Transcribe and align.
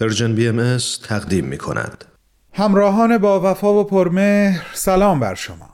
Persian 0.00 0.34
BM 0.34 0.78
تقدیم 1.08 1.44
می 1.44 1.58
کند. 1.58 2.04
همراهان 2.52 3.18
با 3.18 3.50
وفا 3.50 3.74
و 3.74 3.84
پرمهر 3.84 4.66
سلام 4.72 5.20
بر 5.20 5.34
شما 5.34 5.70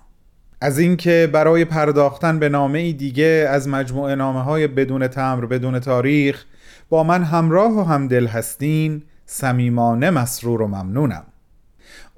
از 0.61 0.79
اینکه 0.79 1.31
برای 1.33 1.65
پرداختن 1.65 2.39
به 2.39 2.49
نامه 2.49 2.79
ای 2.79 2.93
دیگه 2.93 3.49
از 3.51 3.69
مجموعه 3.69 4.15
نامه 4.15 4.43
های 4.43 4.67
بدون 4.67 5.09
تمبر 5.09 5.47
بدون 5.47 5.81
تاریخ 5.81 6.45
با 6.89 7.05
من 7.05 7.25
همراه 7.25 7.73
و 7.73 7.83
همدل 7.83 8.27
هستین 8.27 9.03
صمیمانه 9.27 10.11
مسرور 10.11 10.63
و 10.63 10.67
ممنونم 10.67 11.25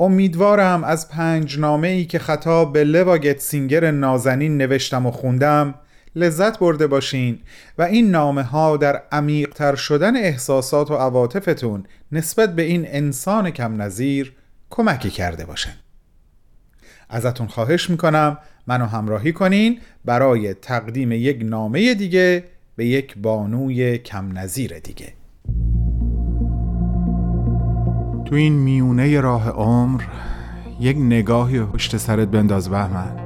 امیدوارم 0.01 0.85
از 0.85 1.09
پنج 1.09 1.59
نامه 1.59 1.89
ای 1.89 2.05
که 2.05 2.19
خطاب 2.19 2.73
به 2.73 2.85
لوا 2.85 3.19
سینگر 3.39 3.91
نازنین 3.91 4.57
نوشتم 4.57 5.07
و 5.07 5.11
خوندم 5.11 5.75
لذت 6.17 6.59
برده 6.59 6.87
باشین 6.87 7.39
و 7.79 7.83
این 7.83 8.11
نامه 8.11 8.43
ها 8.43 8.77
در 8.77 9.03
عمیقتر 9.13 9.75
شدن 9.75 10.17
احساسات 10.17 10.91
و 10.91 10.95
عواطفتون 10.95 11.85
نسبت 12.13 12.55
به 12.55 12.63
این 12.63 12.85
انسان 12.89 13.51
کم 13.51 13.83
نظیر 13.83 14.33
کمکی 14.71 15.11
کرده 15.11 15.45
باشن. 15.45 15.73
ازتون 17.09 17.47
خواهش 17.47 17.91
می‌کنم 17.91 18.39
منو 18.67 18.87
همراهی 18.87 19.33
کنین 19.33 19.81
برای 20.05 20.55
تقدیم 20.55 21.13
یک 21.13 21.39
نامه 21.43 21.95
دیگه 21.95 22.45
به 22.77 22.87
یک 22.87 23.19
بانوی 23.19 23.99
کم 23.99 24.39
نظیر 24.39 24.79
دیگه. 24.79 25.13
تو 28.25 28.35
این 28.35 28.53
میونه 28.53 29.21
راه 29.21 29.51
عمر 29.51 30.03
یک 30.81 30.97
نگاهی 30.97 31.61
پشت 31.61 31.97
سرت 31.97 32.29
بنداز 32.29 32.71
بهمن. 32.71 33.26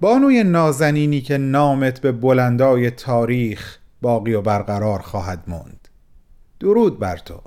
بانوی 0.00 0.44
نازنینی 0.44 1.20
که 1.20 1.38
نامت 1.38 2.00
به 2.00 2.12
بلندای 2.12 2.90
تاریخ 2.90 3.78
باقی 4.02 4.34
و 4.34 4.42
برقرار 4.42 4.98
خواهد 4.98 5.42
موند. 5.46 5.88
درود 6.60 6.98
بر 6.98 7.16
تو. 7.16 7.40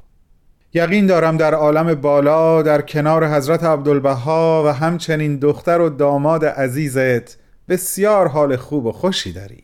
یقین 0.73 1.05
دارم 1.05 1.37
در 1.37 1.53
عالم 1.53 1.95
بالا 1.95 2.61
در 2.61 2.81
کنار 2.81 3.27
حضرت 3.27 3.63
عبدالبها 3.63 4.63
و 4.65 4.73
همچنین 4.73 5.35
دختر 5.37 5.81
و 5.81 5.89
داماد 5.89 6.45
عزیزت 6.45 7.37
بسیار 7.69 8.27
حال 8.27 8.55
خوب 8.55 8.85
و 8.85 8.91
خوشی 8.91 9.33
داری. 9.33 9.63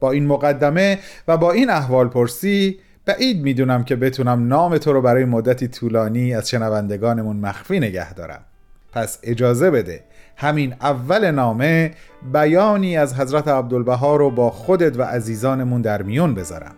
با 0.00 0.10
این 0.10 0.26
مقدمه 0.26 0.98
و 1.28 1.36
با 1.36 1.52
این 1.52 1.70
احوال 1.70 2.08
پرسی 2.08 2.78
بعید 3.06 3.42
می‌دونم 3.42 3.84
که 3.84 3.96
بتونم 3.96 4.48
نام 4.48 4.78
تو 4.78 4.92
رو 4.92 5.02
برای 5.02 5.24
مدتی 5.24 5.68
طولانی 5.68 6.34
از 6.34 6.50
شنوندگانمون 6.50 7.36
مخفی 7.36 7.80
نگه 7.80 8.14
دارم. 8.14 8.44
پس 8.92 9.18
اجازه 9.22 9.70
بده 9.70 10.04
همین 10.40 10.74
اول 10.80 11.30
نامه 11.30 11.90
بیانی 12.32 12.96
از 12.96 13.14
حضرت 13.14 13.48
عبدالبها 13.48 14.16
رو 14.16 14.30
با 14.30 14.50
خودت 14.50 14.98
و 14.98 15.02
عزیزانمون 15.02 15.82
در 15.82 16.02
میون 16.02 16.34
بذارم. 16.34 16.74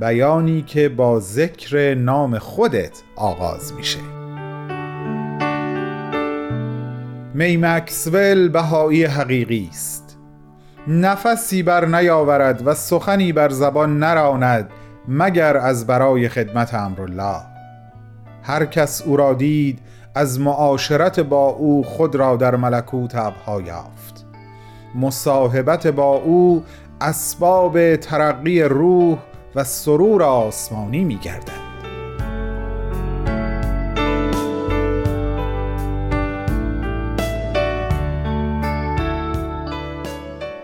بیانی 0.00 0.62
که 0.62 0.88
با 0.88 1.20
ذکر 1.20 1.94
نام 1.94 2.38
خودت 2.38 3.02
آغاز 3.16 3.72
میشه. 3.74 3.98
می 7.34 7.56
مکسول 7.56 8.48
بهایی 8.48 9.04
حقیقی 9.04 9.68
است. 9.70 10.18
نفسی 10.88 11.62
بر 11.62 11.84
نیاورد 11.84 12.66
و 12.66 12.74
سخنی 12.74 13.32
بر 13.32 13.48
زبان 13.48 13.98
نراند 13.98 14.70
مگر 15.08 15.56
از 15.56 15.86
برای 15.86 16.28
خدمت 16.28 16.74
امرالله. 16.74 17.42
هر 18.42 18.66
کس 18.66 19.02
او 19.02 19.16
را 19.16 19.34
دید 19.34 19.78
از 20.16 20.40
معاشرت 20.40 21.20
با 21.20 21.48
او 21.48 21.84
خود 21.84 22.16
را 22.16 22.36
در 22.36 22.56
ملکوت 22.56 23.14
ابها 23.14 23.60
یافت. 23.60 24.26
مصاحبت 24.94 25.86
با 25.86 26.16
او 26.16 26.64
اسباب 27.00 27.96
ترقی 27.96 28.62
روح 28.62 29.18
و 29.54 29.64
سرور 29.64 30.22
آسمانی 30.22 31.04
می 31.04 31.16
گردد. 31.16 31.66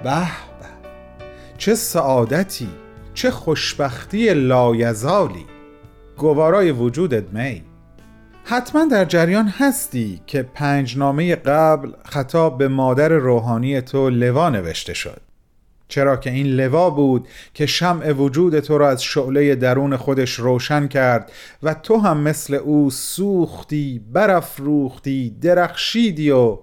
به 0.03 0.11
به 0.11 0.27
چه 1.59 1.75
سعادتی 1.75 2.69
چه 3.15 3.31
خوشبختی 3.31 4.34
لایزالی. 4.34 5.47
گوارای 6.17 6.71
وجودت 6.71 7.33
می. 7.33 7.72
حتما 8.44 8.84
در 8.84 9.04
جریان 9.04 9.48
هستی 9.48 10.20
که 10.26 10.42
پنج 10.42 10.98
نامه 10.98 11.36
قبل 11.36 11.92
خطاب 12.04 12.58
به 12.58 12.69
مادر 12.69 13.08
روحانی 13.08 13.80
تو 13.80 14.10
لوا 14.10 14.50
نوشته 14.50 14.94
شد. 14.94 15.20
چرا 15.88 16.16
که 16.16 16.30
این 16.30 16.47
لوا 16.47 16.91
بود 16.91 17.28
که 17.54 17.66
شمع 17.66 18.12
وجود 18.12 18.60
تو 18.60 18.78
را 18.78 18.91
از 18.91 19.03
شعله 19.03 19.54
درون 19.54 19.97
خودش 19.97 20.34
روشن 20.34 20.88
کرد 20.88 21.32
و 21.62 21.75
تو 21.75 21.97
هم 21.97 22.20
مثل 22.20 22.54
او 22.54 22.91
سوختی 22.91 24.03
برافروختی 24.12 25.30
درخشیدی 25.30 26.30
و 26.30 26.59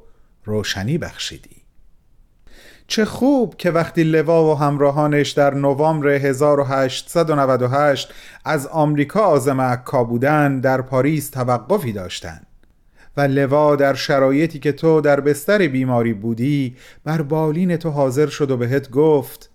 روشنی 0.46 0.98
بخشیدی. 0.98 1.59
چه 2.90 3.06
خوب 3.06 3.56
که 3.58 3.72
وقتی 3.72 4.04
لوا 4.04 4.52
و 4.52 4.58
همراهانش 4.58 5.32
در 5.32 5.54
نوامبر 5.54 6.08
1898 6.08 8.14
از 8.46 8.68
آمریکا 8.68 9.20
آزم 9.20 9.62
عکا 9.62 10.04
بودن 10.04 10.60
در 10.60 10.82
پاریس 10.82 11.30
توقفی 11.30 11.94
داشتند. 11.94 12.46
و 13.18 13.22
لوا 13.22 13.76
در 13.76 13.94
شرایطی 13.94 14.60
که 14.60 14.72
تو 14.72 15.02
در 15.02 15.20
بستر 15.20 15.68
بیماری 15.68 16.14
بودی 16.14 16.76
بر 17.04 17.22
بالین 17.22 17.78
تو 17.78 17.90
حاضر 17.90 18.28
شد 18.28 18.52
و 18.52 18.58
بهت 18.58 18.90
گفت 18.90 19.50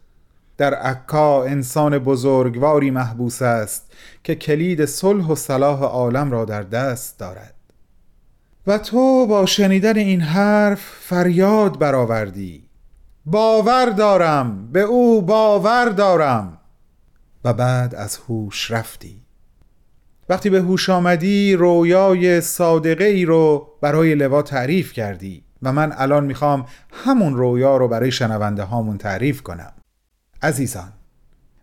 در 0.56 0.74
عکا 0.74 1.44
انسان 1.44 1.98
بزرگواری 1.98 2.90
محبوس 2.90 3.42
است 3.42 3.92
که 4.24 4.34
کلید 4.34 4.84
صلح 4.84 5.26
و 5.26 5.34
صلاح 5.34 5.82
عالم 5.82 6.30
را 6.30 6.44
در 6.44 6.62
دست 6.62 7.18
دارد. 7.18 7.54
و 8.66 8.78
تو 8.78 9.26
با 9.26 9.46
شنیدن 9.46 9.96
این 9.96 10.20
حرف 10.20 10.80
فریاد 11.00 11.78
برآوردی. 11.78 12.63
باور 13.26 13.86
دارم 13.86 14.68
به 14.72 14.80
او 14.80 15.22
باور 15.22 15.88
دارم. 15.88 16.58
و 17.44 17.52
بعد 17.52 17.94
از 17.94 18.16
هوش 18.16 18.70
رفتی. 18.70 19.22
وقتی 20.28 20.50
به 20.50 20.60
هوش 20.60 20.90
آمدی 20.90 21.54
رویای 21.54 22.40
صادقه 22.40 23.04
ای 23.04 23.24
رو 23.24 23.68
برای 23.80 24.14
لوا 24.14 24.42
تعریف 24.42 24.92
کردی. 24.92 25.44
و 25.62 25.72
من 25.72 25.92
الان 25.96 26.24
می‌خوام 26.24 26.66
همون 26.92 27.34
رویا 27.36 27.76
رو 27.76 27.88
برای 27.88 28.12
شنونده 28.12 28.62
هامون 28.62 28.98
تعریف 28.98 29.42
کنم. 29.42 29.72
عزیزان 30.42 30.92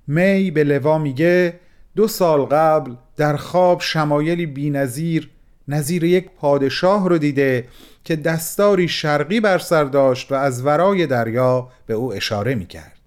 می 0.08 0.52
به 0.52 0.64
لوا 0.64 0.98
میگه 0.98 1.60
دو 1.96 2.08
سال 2.08 2.42
قبل 2.42 2.96
در 3.18 3.36
خواب 3.36 3.82
شمایلی 3.82 4.46
بینظیر 4.46 5.30
نظیر 5.68 6.04
یک 6.04 6.30
پادشاه 6.30 7.10
رو 7.10 7.18
دیده 7.18 7.68
که 8.04 8.16
دستاری 8.16 8.88
شرقی 8.88 9.40
بر 9.40 9.58
سر 9.58 9.84
داشت 9.84 10.32
و 10.32 10.36
از 10.36 10.66
ورای 10.66 11.08
دریا 11.08 11.70
به 11.86 11.94
او 11.94 12.14
اشاره 12.14 12.56
می 12.56 12.66
کرد. 12.66 12.98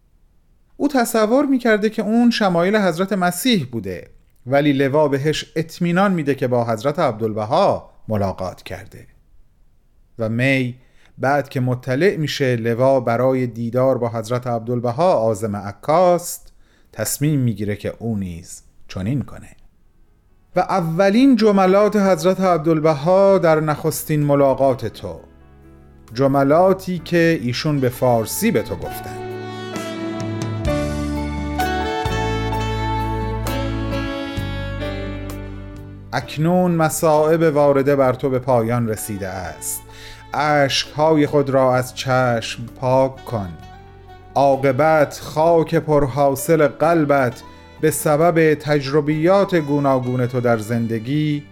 او 0.76 0.88
تصور 0.88 1.47
می 1.47 1.59
کرده 1.59 1.91
که 1.91 2.03
اون 2.03 2.31
شمایل 2.31 2.77
حضرت 2.77 3.12
مسیح 3.12 3.66
بوده 3.72 4.10
ولی 4.47 4.72
لوا 4.72 5.09
بهش 5.09 5.53
اطمینان 5.56 6.12
میده 6.12 6.34
که 6.34 6.48
با 6.48 6.65
حضرت 6.65 6.98
عبدالبها 6.98 7.91
ملاقات 8.09 8.62
کرده 8.62 9.07
و 10.18 10.28
می 10.28 10.74
بعد 11.18 11.48
که 11.48 11.60
مطلع 11.60 12.16
میشه 12.16 12.57
لوا 12.57 13.00
برای 13.00 13.47
دیدار 13.47 13.98
با 13.98 14.09
حضرت 14.09 14.47
عبدالبها 14.47 15.15
آزم 15.15 15.57
عکاست 15.57 16.53
تصمیم 16.92 17.41
می‌گیره 17.41 17.77
که 17.77 17.95
او 17.98 18.16
نیز 18.16 18.62
چنین 18.89 19.22
کنه 19.22 19.57
و 20.56 20.60
اولین 20.60 21.36
جملات 21.36 21.97
حضرت 21.97 22.41
عبدالبها 22.41 23.39
در 23.39 23.60
نخستین 23.60 24.24
ملاقات 24.24 24.86
تو. 24.86 25.21
جملاتی 26.15 26.98
که 26.98 27.41
ایشون 27.42 27.80
به 27.80 27.89
فارسی 27.89 28.51
به 28.51 28.62
تو 28.62 28.77
گفتن. 28.77 29.18
اکنون 36.12 36.71
مسائب 36.71 37.54
وارده 37.54 37.97
بر 37.97 38.12
تو 38.12 38.30
به 38.30 38.39
پایان 38.39 38.89
رسیده 38.89 39.28
است. 39.28 39.83
اشکهای 40.34 41.27
خود 41.27 41.50
را 41.50 41.77
از 41.77 41.95
چشم 41.95 42.66
پاک 42.80 43.24
کن. 43.24 43.48
عاقبت 44.34 45.21
خاک 45.22 45.74
پرحاصل 45.74 46.68
قلبت 46.68 47.42
به 47.80 47.91
سبب 47.91 48.54
تجربیات 48.54 49.54
گوناگون 49.54 50.26
تو 50.26 50.41
در 50.41 50.59
زندگی 50.59 51.42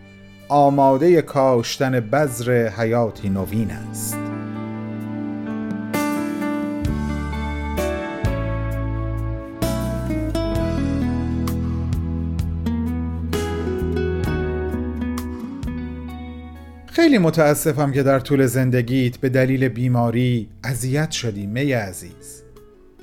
آماده 0.48 1.22
کاشتن 1.22 2.00
بذر 2.00 2.68
حیاتی 2.68 3.28
نوین 3.28 3.70
است. 3.70 4.16
خیلی 16.86 17.18
متاسفم 17.18 17.92
که 17.92 18.02
در 18.02 18.20
طول 18.20 18.46
زندگیت 18.46 19.16
به 19.16 19.28
دلیل 19.28 19.68
بیماری 19.68 20.48
اذیت 20.64 21.10
شدی 21.10 21.46
می 21.46 21.72
عزیز. 21.72 22.41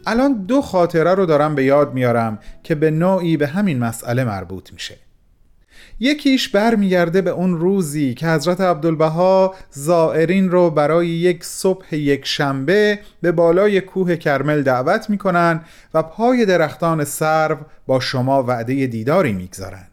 الان 0.10 0.34
دو 0.34 0.62
خاطره 0.62 1.16
رو 1.16 1.26
دارم 1.26 1.56
به 1.56 1.64
یاد 1.64 1.94
میارم 1.94 2.40
که 2.64 2.76
به 2.76 2.92
نوعی 2.92 3.38
به 3.38 3.48
همین 3.48 3.80
مسئله 3.80 4.24
مربوط 4.24 4.74
میشه. 4.74 4.98
یکیش 6.00 6.50
برمیگرده 6.50 7.22
به 7.22 7.30
اون 7.30 7.58
روزی 7.58 8.14
که 8.14 8.28
حضرت 8.28 8.62
عبدالبها 8.62 9.56
زائرین 9.72 10.52
رو 10.52 10.70
برای 10.70 11.08
یک 11.08 11.44
صبح 11.44 11.96
یک 11.96 12.26
شنبه 12.26 13.00
به 13.22 13.32
بالای 13.32 13.82
کوه 13.82 14.16
کرمل 14.16 14.62
دعوت 14.64 15.10
می‌کنن 15.10 15.62
و 15.94 16.04
پای 16.04 16.46
درختان 16.46 17.04
سرو 17.04 17.58
با 17.88 18.00
شما 18.00 18.44
وعده 18.44 18.88
دیداری 18.88 19.34
می‌گذارن. 19.34 19.88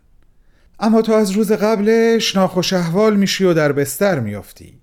اما 0.80 1.02
تو 1.02 1.12
از 1.12 1.30
روز 1.30 1.52
قبلش 1.52 2.36
ناخوش 2.36 2.72
احوال 2.72 3.16
میشی 3.16 3.44
و 3.44 3.54
در 3.54 3.72
بستر 3.72 4.20
میافتی. 4.20 4.80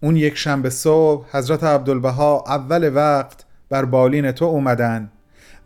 اون 0.00 0.16
یک 0.16 0.36
شنبه 0.36 0.70
صبح 0.70 1.26
حضرت 1.32 1.64
عبدالبها 1.64 2.44
اول 2.46 2.90
وقت 2.94 3.44
بر 3.72 3.84
بالین 3.84 4.32
تو 4.32 4.44
اومدن. 4.44 5.10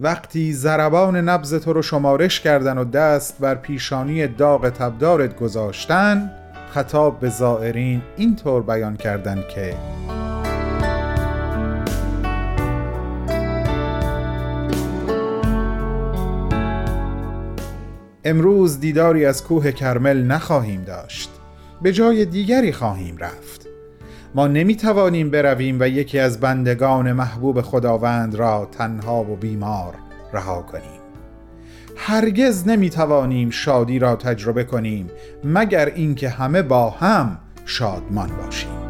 وقتی 0.01 0.53
زربان 0.53 1.17
نبز 1.17 1.55
تو 1.55 1.73
رو 1.73 1.83
شمارش 1.83 2.41
کردن 2.41 2.79
و 2.79 2.85
دست 2.85 3.39
بر 3.41 3.55
پیشانی 3.55 4.27
داغ 4.27 4.69
تبدارت 4.69 5.37
گذاشتن 5.37 6.31
خطاب 6.71 7.21
به 7.21 7.29
زائرین 7.29 8.03
اینطور 8.17 8.63
بیان 8.63 8.97
کردن 8.97 9.45
که 9.55 9.75
امروز 18.25 18.81
دیداری 18.81 19.27
از 19.27 19.45
کوه 19.45 19.73
کرمل 19.73 20.23
نخواهیم 20.23 20.83
داشت. 20.83 21.31
به 21.83 21.93
جای 21.93 22.25
دیگری 22.25 22.73
خواهیم 22.73 23.17
رفت. 23.19 23.66
ما 24.37 24.47
نمی 24.47 24.77
توانیم 24.77 25.31
برویم 25.31 25.81
و 25.81 25.89
یکی 25.89 26.19
از 26.19 26.41
بندگان 26.41 27.13
محبوب 27.13 27.61
خداوند 27.61 28.35
را 28.35 28.69
تنها 28.73 29.23
و 29.23 29.37
بیمار 29.37 29.95
رها 30.33 30.63
کنیم. 30.63 31.01
هرگز 31.97 32.69
نمی 32.69 32.91
توانیم 32.91 33.51
شادی 33.51 33.99
را 33.99 34.17
تجربه 34.17 34.65
کنیم 34.65 35.11
مگر 35.45 35.87
اینکه 35.87 36.29
همه 36.29 36.63
با 36.63 36.91
هم 36.91 37.39
شادمان 37.65 38.31
باشیم. 38.37 38.86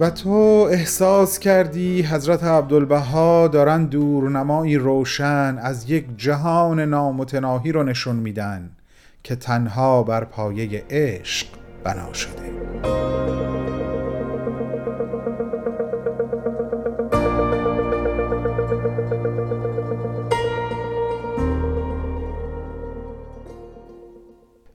و 0.00 0.10
تو 0.10 0.68
احساس 0.70 1.38
کردی 1.38 2.02
حضرت 2.02 2.44
عبدالبها 2.44 3.48
دارن 3.48 3.84
دورنمایی 3.84 4.76
روشن 4.76 5.58
از 5.62 5.90
یک 5.90 6.06
جهان 6.16 6.80
نامتناهی 6.80 7.72
رو 7.72 7.82
نشون 7.82 8.16
میدن 8.16 8.70
که 9.22 9.36
تنها 9.36 10.02
بر 10.02 10.24
پایه 10.24 10.84
عشق 10.90 11.46
بنا 11.84 12.12
شده. 12.12 13.09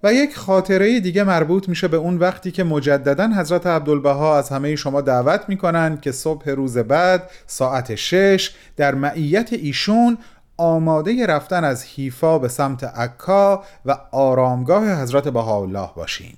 و 0.05 0.13
یک 0.13 0.35
خاطره 0.35 0.99
دیگه 0.99 1.23
مربوط 1.23 1.69
میشه 1.69 1.87
به 1.87 1.97
اون 1.97 2.17
وقتی 2.17 2.51
که 2.51 2.63
مجددا 2.63 3.27
حضرت 3.27 3.67
عبدالبها 3.67 4.37
از 4.37 4.49
همه 4.49 4.75
شما 4.75 5.01
دعوت 5.01 5.41
می‌کنن 5.47 5.97
که 5.97 6.11
صبح 6.11 6.49
روز 6.49 6.77
بعد 6.77 7.29
ساعت 7.47 7.95
شش 7.95 8.55
در 8.75 8.95
معیت 8.95 9.53
ایشون 9.53 10.17
آماده 10.57 11.25
رفتن 11.25 11.63
از 11.63 11.85
حیفا 11.85 12.39
به 12.39 12.47
سمت 12.47 12.83
عکا 12.83 13.63
و 13.85 13.97
آرامگاه 14.11 15.01
حضرت 15.01 15.27
بهاءالله 15.27 15.89
باشین. 15.95 16.33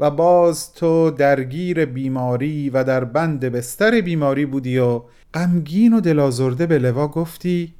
و 0.00 0.10
باز 0.10 0.72
تو 0.72 1.10
درگیر 1.10 1.84
بیماری 1.84 2.70
و 2.70 2.84
در 2.84 3.04
بند 3.04 3.40
بستر 3.40 4.00
بیماری 4.00 4.46
بودی 4.46 4.78
و 4.78 5.02
غمگین 5.34 5.92
و 5.92 6.00
دلازرده 6.00 6.66
به 6.66 6.78
لوا 6.78 7.08
گفتی 7.08 7.74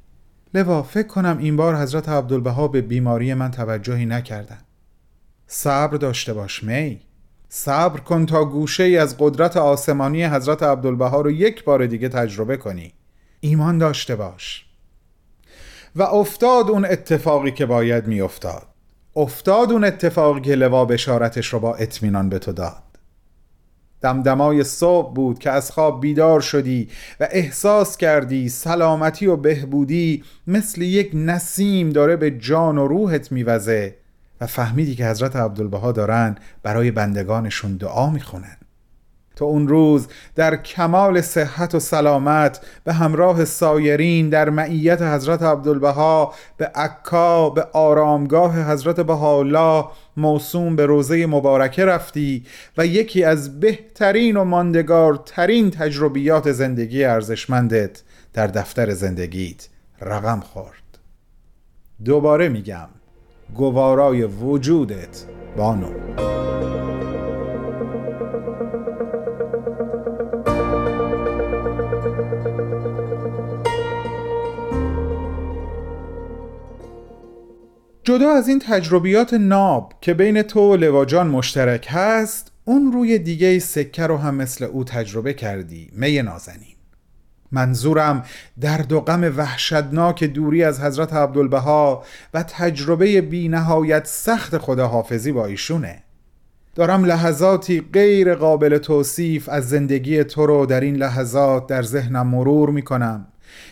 لوا 0.55 0.83
فکر 0.83 1.07
کنم 1.07 1.39
این 1.41 1.57
بار 1.57 1.77
حضرت 1.77 2.09
عبدالبها 2.09 2.69
به 2.69 2.81
بیماری 2.81 3.35
من 3.35 3.51
توجهی 3.51 4.07
نکردن 4.07 4.64
صبر 5.47 5.97
داشته 5.97 6.33
باش 6.33 6.65
می. 6.65 7.01
صبر 7.49 8.01
کن 8.01 8.27
تا 8.27 8.45
گوشه 8.45 8.83
ای 8.83 8.99
از 8.99 9.17
قدرت 9.19 9.57
آسمانی 9.57 10.25
حضرت 10.25 10.63
عبدالبها 10.63 11.21
رو 11.21 11.31
یک 11.31 11.65
بار 11.65 11.87
دیگه 11.87 12.09
تجربه 12.09 12.57
کنی. 12.57 12.93
ایمان 13.41 13.79
داشته 13.79 14.17
باش. 14.17 14.67
و 15.97 16.03
افتاد 16.03 16.71
اون 16.71 16.85
اتفاقی 16.85 17.51
که 17.51 17.67
باید 17.67 18.07
می 18.07 18.21
افتاد 18.21 18.67
افتاد 19.17 19.73
اون 19.73 19.85
اتفاقی 19.85 20.41
که 20.41 20.55
لوا 20.55 20.85
بشارتش 20.85 21.47
رو 21.47 21.59
با 21.59 21.75
اطمینان 21.75 22.29
به 22.29 22.39
تو 22.39 22.53
داد. 22.53 22.83
دمدمای 24.01 24.65
صبح 24.65 25.15
بود 25.15 25.39
که 25.39 25.51
از 25.51 25.71
خواب 25.71 26.01
بیدار 26.01 26.41
شدی 26.41 26.89
و 27.21 27.29
احساس 27.31 27.97
کردی 27.97 28.49
سلامتی 28.49 29.27
و 29.27 29.37
بهبودی 29.37 30.25
مثل 30.47 30.83
یک 30.83 31.11
نسیم 31.15 31.91
داره 31.91 32.17
به 32.17 32.31
جان 32.31 32.79
و 32.79 32.87
روحت 32.87 33.33
میوزه. 33.33 33.97
و 34.41 34.47
فهمیدی 34.47 34.95
که 34.95 35.07
حضرت 35.07 35.37
عبدالبها 35.37 35.93
دارن 35.93 36.37
برای 36.63 36.91
بندگانشون 36.91 37.77
دعا 37.77 38.11
می‌خونن. 38.11 38.57
تا 39.37 39.45
اون 39.45 39.69
روز 39.69 40.09
در 40.35 40.57
کمال 40.57 41.21
صحت 41.21 41.75
و 41.75 41.81
سلامت 41.81 42.61
به 42.85 42.93
همراه 42.93 43.45
سایرین 43.45 44.29
در 44.29 44.51
معیت 44.51 45.03
حضرت 45.03 45.43
عبدالبها 45.43 46.35
به 46.57 46.67
عکا 46.67 47.51
به 47.51 47.63
آرامگاه 47.73 48.71
حضرت 48.71 49.01
بهاءالله 49.01 49.85
موسوم 50.17 50.77
به 50.77 50.87
روزه 50.87 51.27
مبارکه 51.27 51.85
رفتی 51.85 52.45
و 52.79 52.87
یکی 52.87 53.25
از 53.25 53.61
بهترین 53.61 54.37
و 54.37 54.45
ماندگارترین 54.45 55.71
تجربیات 55.71 56.53
زندگی 56.53 57.05
ارزشمندت 57.05 58.03
در 58.33 58.47
دفتر 58.47 58.91
زندگیت 58.91 59.69
رقم 60.01 60.41
خورد. 60.41 60.99
دوباره 62.05 62.49
میگم 62.49 62.89
گوارای 63.55 64.23
وجودت 64.25 65.25
بانو. 65.57 66.05
جدا 78.05 78.31
از 78.31 78.49
این 78.49 78.59
تجربیات 78.59 79.35
ناب 79.35 79.93
که 80.01 80.15
بین 80.15 80.43
تو 80.43 80.73
و 80.73 80.77
لواجان 80.77 81.27
مشترک 81.27 81.87
هست 81.91 82.53
اون 82.65 82.93
روی 82.93 83.19
دیگه 83.19 83.59
سکه 83.59 84.07
رو 84.07 84.17
هم 84.17 84.35
مثل 84.35 84.65
او 84.65 84.85
تجربه 84.85 85.35
کردی 85.35 85.91
می 85.93 86.23
نازنین. 86.23 86.74
منظورم 87.55 88.23
درد 88.61 88.93
و 88.93 89.01
غم 89.01 89.33
وحشتناک 89.37 90.25
دوری 90.25 90.65
از 90.65 90.81
حضرت 90.81 91.13
عبدالبها 91.13 92.05
و 92.35 92.43
تجربه 92.43 93.21
بی 93.21 93.49
نهایت 93.49 94.07
سخت 94.07 94.59
خداحافظی 94.59 95.33
با 95.33 95.47
ایشونه. 95.47 96.03
دارم 96.75 97.05
لحظاتی 97.05 97.81
غیر 97.93 98.35
قابل 98.35 98.79
توصیف 98.79 99.49
از 99.49 99.69
زندگی 99.69 100.25
تو 100.25 100.47
رو 100.47 100.67
در 100.67 100.81
این 100.81 100.97
لحظات 100.97 101.67
در 101.67 101.83
ذهنم 101.83 102.27
مرور 102.27 102.71
می 102.71 102.83
کنم 102.83 103.27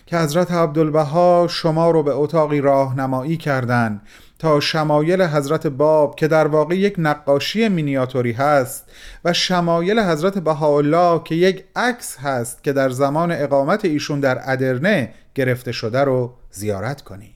که 0.07 0.19
حضرت 0.19 0.53
عبدالبها 0.53 1.47
شما 1.51 1.91
رو 1.91 2.03
به 2.03 2.11
اتاقی 2.15 2.61
راهنمایی 2.61 3.37
کردند 3.37 4.01
تا 4.43 4.61
شمایل 4.61 5.23
حضرت 5.23 5.67
باب 5.67 6.17
که 6.17 6.29
در 6.29 6.47
واقع 6.47 6.79
یک 6.79 6.95
نقاشی 6.99 7.69
مینیاتوری 7.69 8.33
هست 8.33 8.91
و 9.25 9.33
شمایل 9.33 10.01
حضرت 10.01 10.39
بهاءالله 10.39 11.21
که 11.25 11.35
یک 11.35 11.65
عکس 11.77 12.19
هست 12.19 12.65
که 12.65 12.73
در 12.73 12.91
زمان 12.91 13.33
اقامت 13.33 13.85
ایشون 13.85 14.21
در 14.21 14.41
ادرنه 14.53 15.15
گرفته 15.35 15.73
شده 15.73 16.01
رو 16.01 16.33
زیارت 16.51 17.03
کنید 17.03 17.35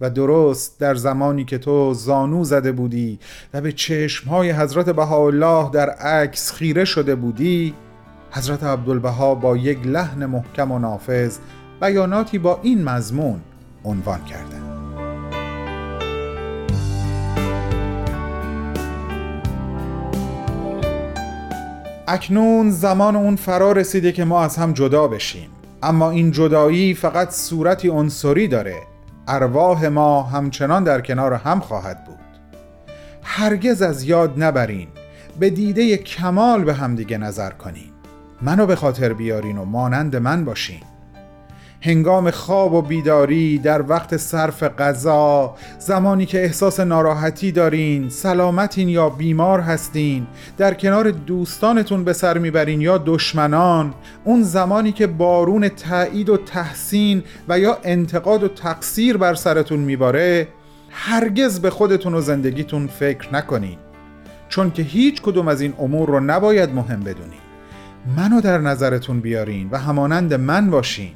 و 0.00 0.10
درست 0.10 0.80
در 0.80 0.94
زمانی 0.94 1.44
که 1.44 1.58
تو 1.58 1.94
زانو 1.94 2.44
زده 2.44 2.72
بودی 2.72 3.18
و 3.54 3.60
به 3.60 3.72
چشمهای 3.72 4.50
حضرت 4.50 4.90
بهاءالله 4.90 5.70
در 5.70 5.90
عکس 5.90 6.52
خیره 6.52 6.84
شده 6.84 7.14
بودی 7.14 7.74
حضرت 8.30 8.64
عبدالبها 8.64 9.34
با 9.34 9.56
یک 9.56 9.86
لحن 9.86 10.26
محکم 10.26 10.70
و 10.70 10.78
نافذ 10.78 11.38
بیاناتی 11.80 12.38
با 12.38 12.60
این 12.62 12.84
مضمون 12.84 13.40
عنوان 13.84 14.24
کردند 14.24 14.77
اکنون 22.10 22.70
زمان 22.70 23.16
اون 23.16 23.36
فرا 23.36 23.72
رسیده 23.72 24.12
که 24.12 24.24
ما 24.24 24.44
از 24.44 24.56
هم 24.56 24.72
جدا 24.72 25.08
بشیم. 25.08 25.48
اما 25.82 26.10
این 26.10 26.30
جدایی 26.30 26.94
فقط 26.94 27.30
صورتی 27.30 27.88
عنصری 27.88 28.48
داره. 28.48 28.76
ارواح 29.28 29.86
ما 29.86 30.22
همچنان 30.22 30.84
در 30.84 31.00
کنار 31.00 31.34
هم 31.34 31.60
خواهد 31.60 32.04
بود. 32.04 32.18
هرگز 33.22 33.82
از 33.82 34.04
یاد 34.04 34.42
نبرین. 34.42 34.88
به 35.40 35.50
دیده 35.50 35.96
کمال 35.96 36.64
به 36.64 36.74
همدیگه 36.74 37.18
نظر 37.18 37.50
کنین. 37.50 37.90
منو 38.42 38.66
به 38.66 38.76
خاطر 38.76 39.12
بیارین 39.12 39.58
و 39.58 39.64
مانند 39.64 40.16
من 40.16 40.44
باشین. 40.44 40.80
هنگام 41.80 42.30
خواب 42.30 42.74
و 42.74 42.82
بیداری 42.82 43.58
در 43.58 43.82
وقت 43.82 44.16
صرف 44.16 44.62
غذا. 44.62 45.54
زمانی 45.78 46.26
که 46.26 46.42
احساس 46.42 46.80
ناراحتی 46.80 47.52
دارین 47.52 48.08
سلامتین 48.08 48.88
یا 48.88 49.08
بیمار 49.08 49.60
هستین 49.60 50.26
در 50.56 50.74
کنار 50.74 51.10
دوستانتون 51.10 52.04
به 52.04 52.12
سر 52.12 52.38
می‌برین 52.38 52.80
یا 52.80 52.98
دشمنان 52.98 53.94
اون 54.24 54.42
زمانی 54.42 54.92
که 54.92 55.06
بارون 55.06 55.68
تایید 55.68 56.28
و 56.28 56.36
تحسین 56.36 57.22
و 57.48 57.58
یا 57.58 57.78
انتقاد 57.84 58.42
و 58.42 58.48
تقصیر 58.48 59.16
بر 59.16 59.34
سرتون 59.34 59.78
میباره 59.78 60.48
هرگز 60.90 61.60
به 61.60 61.70
خودتون 61.70 62.14
و 62.14 62.20
زندگیتون 62.20 62.86
فکر 62.86 63.34
نکنین. 63.34 63.78
چون 64.48 64.70
که 64.70 64.82
هیچ 64.82 65.22
کدوم 65.22 65.48
از 65.48 65.60
این 65.60 65.74
امور 65.78 66.08
رو 66.08 66.20
نباید 66.20 66.74
مهم 66.74 67.00
بدونین. 67.00 67.40
منو 68.16 68.40
در 68.40 68.58
نظرتون 68.58 69.20
بیارین 69.20 69.68
و 69.70 69.78
همانند 69.78 70.34
من 70.34 70.70
باشین. 70.70 71.12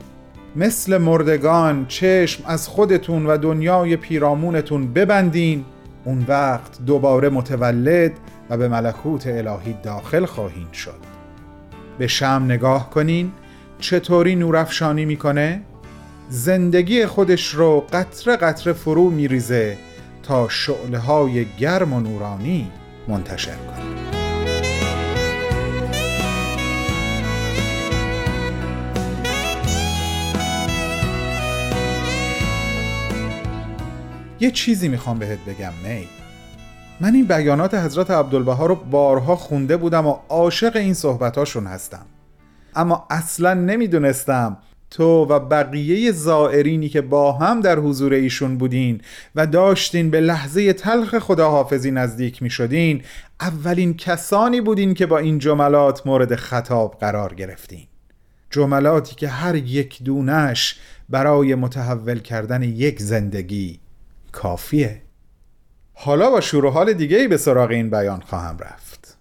مثل 0.56 0.98
مردگان 0.98 1.86
چشم 1.88 2.44
از 2.46 2.68
خودتون 2.68 3.26
و 3.26 3.36
دنیای 3.38 3.96
پیرامونتون 3.96 4.92
ببندین. 4.92 5.64
اون 6.04 6.24
وقت 6.28 6.84
دوباره 6.86 7.28
متولد 7.28 8.12
و 8.50 8.56
به 8.56 8.68
ملکوت 8.68 9.26
الهی 9.26 9.76
داخل 9.82 10.24
خواهین 10.24 10.72
شد. 10.72 11.00
به 11.98 12.06
شم 12.06 12.42
نگاه 12.44 12.90
کنین 12.90 13.32
چطوری 13.78 14.34
نورافشانی 14.34 15.04
می‌کنه؟ 15.04 15.62
زندگی 16.28 17.06
خودش 17.06 17.48
رو 17.48 17.86
قطره 17.92 18.36
قطره 18.36 18.72
فرو 18.72 19.10
میریزه 19.10 19.76
تا 20.22 20.48
شعله 20.48 20.98
های 20.98 21.44
گرم 21.44 21.92
و 21.92 22.00
نورانی 22.00 22.70
منتشر 23.08 23.56
کنه. 23.56 24.01
یه 34.42 34.50
چیزی 34.50 34.88
می‌خوام 34.88 35.18
بهت 35.18 35.38
بگم 35.38 35.72
می 35.84 36.08
من 37.00 37.14
این 37.14 37.24
بیانات 37.24 37.74
حضرت 37.74 38.10
عبدالبها 38.10 38.66
رو 38.66 38.74
بارها 38.74 39.36
خونده 39.36 39.76
بودم 39.76 40.06
و 40.06 40.16
عاشق 40.28 40.76
این 40.76 40.94
صحبتاشون 40.94 41.66
هستم. 41.66 42.06
اما 42.76 43.06
اصلا 43.10 43.54
نمی‌دونستم 43.54 44.56
تو 44.90 45.24
و 45.24 45.40
بقیه 45.40 46.12
زائرینی 46.12 46.88
که 46.88 47.00
با 47.00 47.32
هم 47.32 47.60
در 47.60 47.78
حضور 47.78 48.12
ایشون 48.12 48.58
بودین 48.58 49.00
و 49.34 49.46
داشتین 49.46 50.10
به 50.10 50.20
لحظه 50.20 50.72
تلخ 50.72 51.18
خداحافظی 51.18 51.90
نزدیک 51.90 52.42
می 52.42 52.50
شدین 52.50 53.02
اولین 53.40 53.94
کسانی 53.96 54.60
بودین 54.60 54.94
که 54.94 55.06
با 55.06 55.18
این 55.18 55.38
جملات 55.38 56.06
مورد 56.06 56.34
خطاب 56.34 56.96
قرار 57.00 57.34
گرفتین. 57.34 57.86
جملاتی 58.50 59.14
که 59.14 59.28
هر 59.28 59.54
یک 59.54 60.02
دونش 60.02 60.80
برای 61.08 61.54
متحول 61.54 62.18
کردن 62.18 62.62
یک 62.62 63.00
زندگی 63.00 63.80
کافیه. 64.32 65.02
حالا 65.94 66.30
با 66.30 66.40
شروع 66.40 66.72
حال 66.72 66.92
دیگه 66.92 67.16
ای 67.16 67.28
به 67.28 67.36
سراغ 67.36 67.70
این 67.70 67.90
بیان 67.90 68.20
خواهم 68.20 68.58
رفت. 68.58 69.18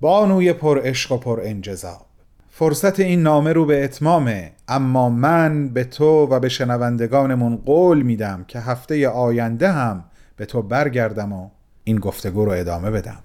بانوی 0.00 0.52
پر 0.52 0.80
عشق 0.84 1.12
و 1.12 1.16
پر 1.16 1.40
انجذاب. 1.42 2.06
فرصت 2.50 3.00
این 3.00 3.22
نامه 3.22 3.52
رو 3.52 3.66
به 3.66 3.84
اتمامه 3.84 4.52
اما 4.68 5.08
من 5.08 5.68
به 5.68 5.84
تو 5.84 6.26
و 6.26 6.40
به 6.40 6.48
شنوندگانمون 6.48 7.56
قول 7.56 8.02
میدم 8.02 8.44
که 8.48 8.60
هفته 8.60 9.08
آینده 9.08 9.72
هم 9.72 10.04
به 10.36 10.46
تو 10.46 10.62
برگردم 10.62 11.32
و 11.32 11.50
این 11.84 11.98
گفتگو 11.98 12.44
رو 12.44 12.52
ادامه 12.52 12.90
بدم. 12.90 13.18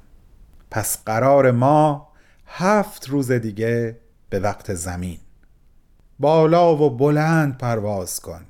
پس 0.71 1.03
قرار 1.05 1.51
ما 1.51 2.07
هفت 2.47 3.09
روز 3.09 3.31
دیگه 3.31 3.97
به 4.29 4.39
وقت 4.39 4.73
زمین. 4.73 5.17
بالا 6.19 6.75
و 6.75 6.89
بلند 6.89 7.57
پرواز 7.57 8.19
کن. 8.19 8.41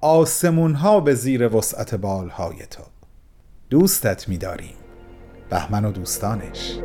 آسمون 0.00 0.74
ها 0.74 1.00
به 1.00 1.14
زیر 1.14 1.56
وسعت 1.56 1.94
بالهای 1.94 2.66
تو. 2.66 2.82
دوستت 3.70 4.28
می‌داریم. 4.28 4.74
بهمن 5.50 5.84
و 5.84 5.92
دوستانش. 5.92 6.78